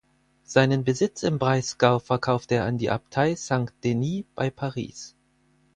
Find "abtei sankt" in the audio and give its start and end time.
2.89-3.83